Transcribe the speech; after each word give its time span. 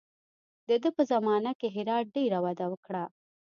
د 0.67 0.69
ده 0.81 0.89
په 0.97 1.01
زمانه 1.11 1.51
کې 1.59 1.67
هرات 1.75 2.05
ډېره 2.15 2.39
وده 2.45 2.65
وکړه. 2.71 3.03